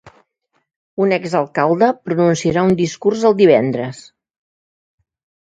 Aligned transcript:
Un 1.03 1.11
exalcalde 1.17 1.89
pronunciarà 2.07 2.65
un 2.71 2.75
discurs 2.81 3.27
el 3.31 3.37
divendres. 3.43 4.01